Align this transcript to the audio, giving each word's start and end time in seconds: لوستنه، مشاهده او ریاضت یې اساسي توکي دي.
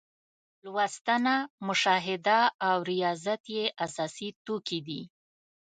لوستنه، 0.63 1.35
مشاهده 1.67 2.39
او 2.67 2.75
ریاضت 2.91 3.41
یې 3.55 3.65
اساسي 3.85 4.29
توکي 4.45 4.79
دي. 4.87 5.01